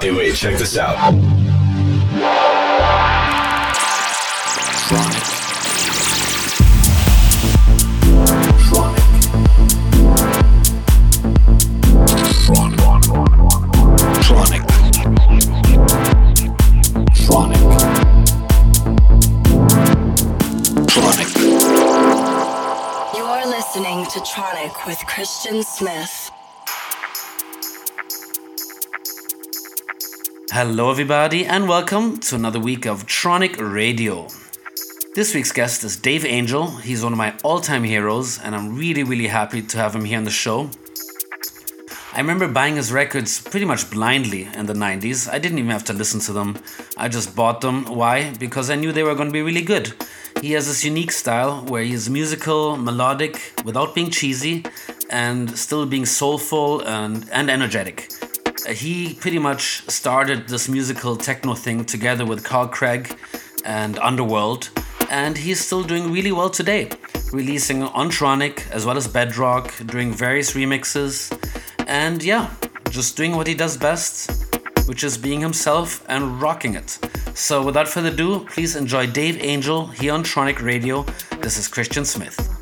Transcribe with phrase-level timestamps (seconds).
[0.00, 0.96] Hey, wait, check this out.
[14.22, 14.62] Tronic.
[17.12, 17.62] Tronic.
[20.88, 21.28] Tronic.
[23.14, 26.32] You're listening to Tronic with Christian Smith.
[30.54, 34.28] Hello, everybody, and welcome to another week of Tronic Radio.
[35.14, 36.66] This week's guest is Dave Angel.
[36.66, 40.04] He's one of my all time heroes, and I'm really, really happy to have him
[40.04, 40.68] here on the show.
[42.12, 45.26] I remember buying his records pretty much blindly in the 90s.
[45.26, 46.58] I didn't even have to listen to them,
[46.98, 47.86] I just bought them.
[47.86, 48.34] Why?
[48.34, 49.94] Because I knew they were going to be really good.
[50.42, 54.66] He has this unique style where he's musical, melodic, without being cheesy,
[55.08, 58.10] and still being soulful and, and energetic.
[58.68, 63.18] He pretty much started this musical techno thing together with Carl Craig
[63.64, 64.70] and Underworld,
[65.10, 66.90] and he's still doing really well today,
[67.32, 71.36] releasing on Tronic as well as Bedrock, doing various remixes,
[71.88, 72.54] and yeah,
[72.90, 74.46] just doing what he does best,
[74.86, 76.98] which is being himself and rocking it.
[77.34, 81.04] So, without further ado, please enjoy Dave Angel here on Tronic Radio.
[81.40, 82.61] This is Christian Smith.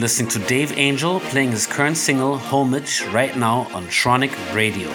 [0.00, 4.88] Listening to Dave Angel playing his current single, Homage, right now on Tronic Radio.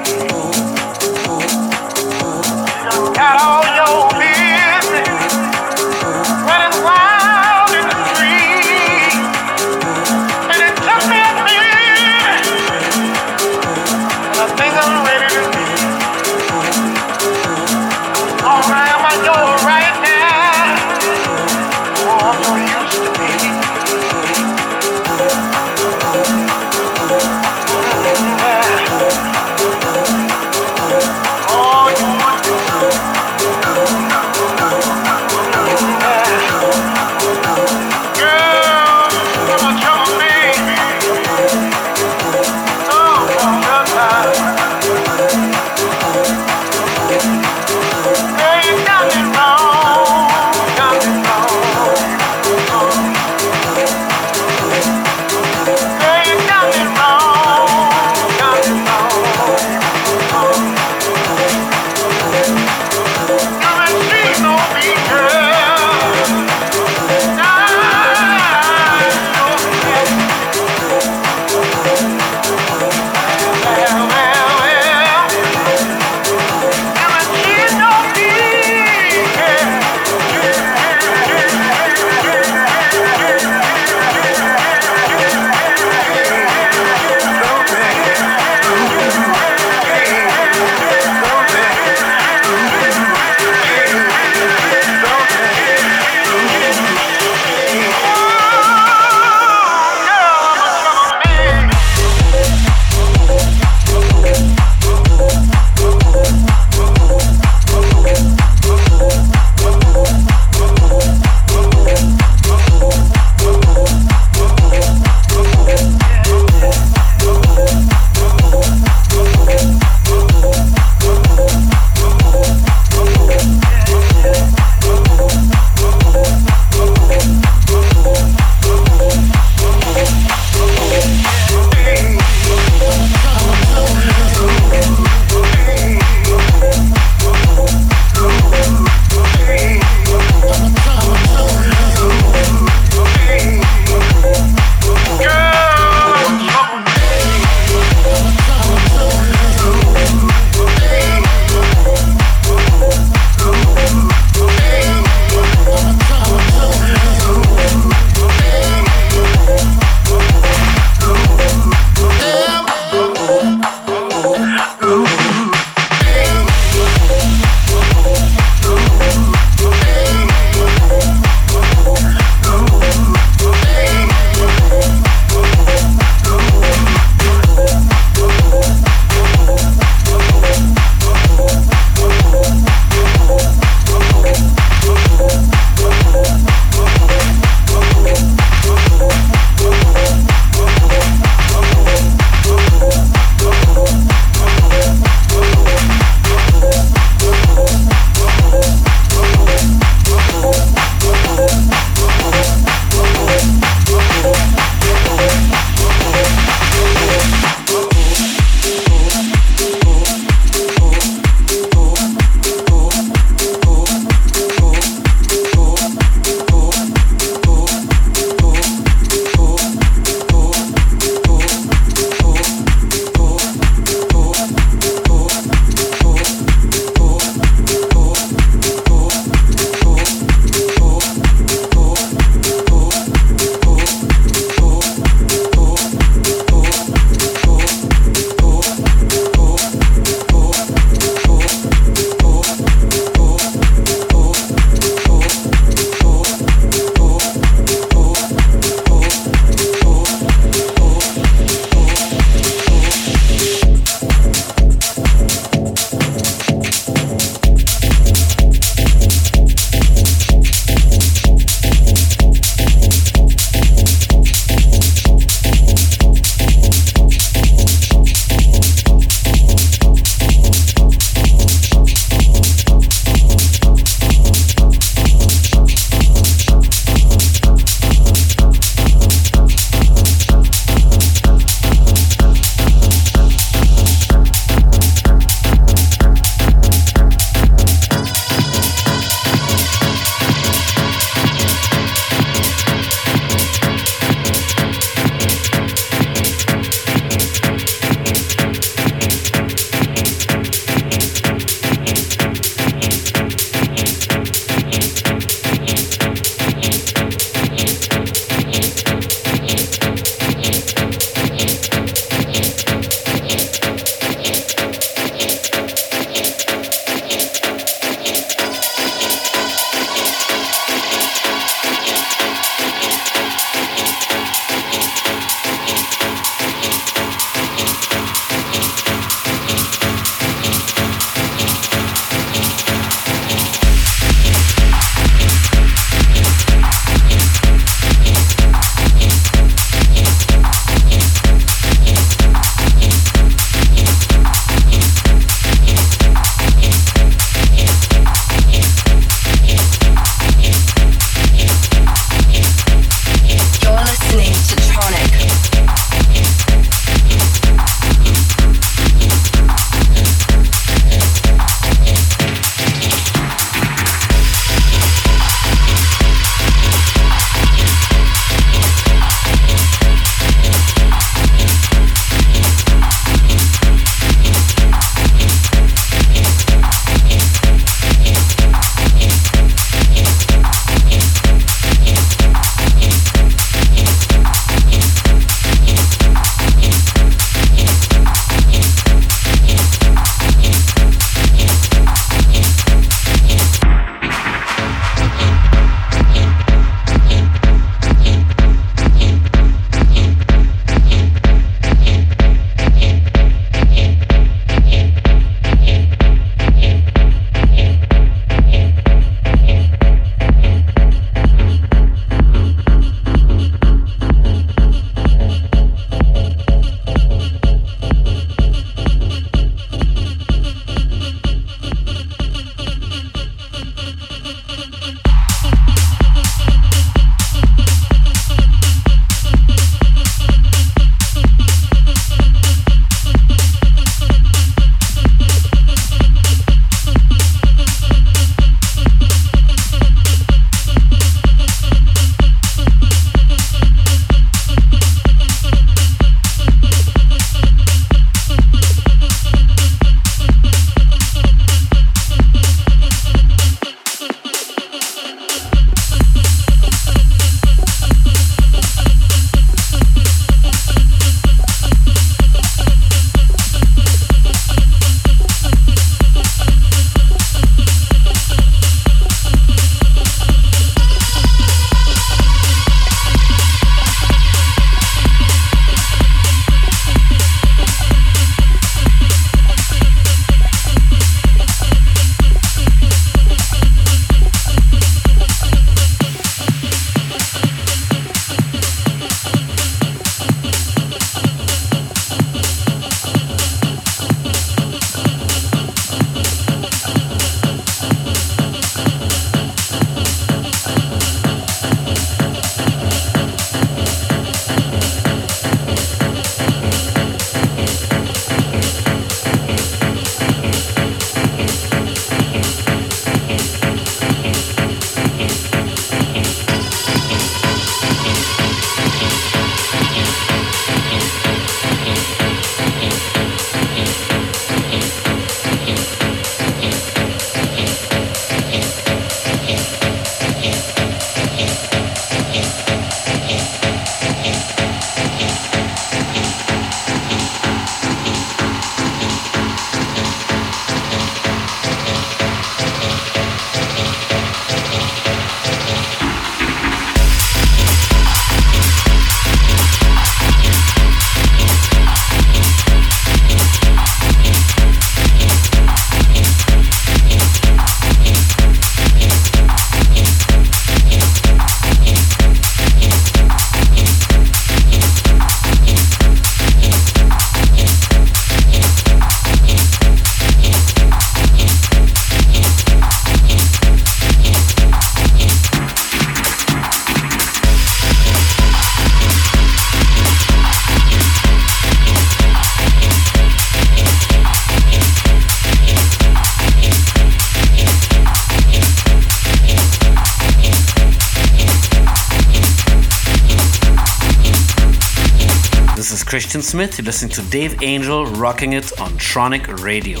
[596.14, 596.78] Christian Smith.
[596.78, 600.00] You're listening to Dave Angel rocking it on Tronic Radio.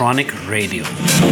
[0.00, 1.31] Angel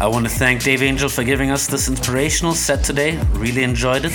[0.00, 3.18] I want to thank Dave Angel for giving us this inspirational set today.
[3.34, 4.12] Really enjoyed it.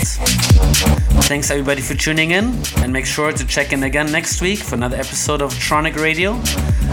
[1.27, 4.73] Thanks everybody for tuning in and make sure to check in again next week for
[4.73, 6.33] another episode of Tronic Radio.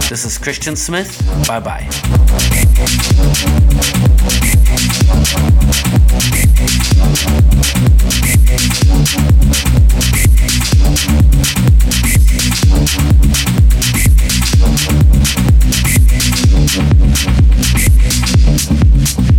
[0.09, 1.25] This is Christian Smith.
[1.47, 1.89] Bye bye.
[17.75, 18.02] Thank you.
[18.45, 19.32] Thank you.